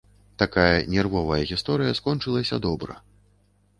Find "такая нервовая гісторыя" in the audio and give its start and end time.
0.43-1.99